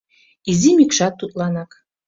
Изи 0.49 0.69
мӱкшат 0.77 1.13
тудланак 1.19 1.71